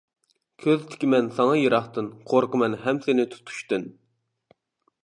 كۆز 0.63 0.87
تىكىمەن 0.93 1.29
ساڭا 1.39 1.59
يىراقتىن 1.59 2.09
قورقىمەن 2.33 2.79
ھەم 2.87 3.05
سېنى 3.07 3.31
تۇتۇشتىن. 3.37 3.89